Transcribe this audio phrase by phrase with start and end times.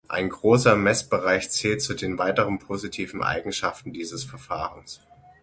[0.07, 4.99] Ein großer Messbereich zählt zu den weiteren positiven Eigenschaften dieses Verfahrens.